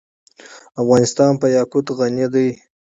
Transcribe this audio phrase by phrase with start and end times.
[0.81, 2.47] افغانستان په یاقوت غني دی.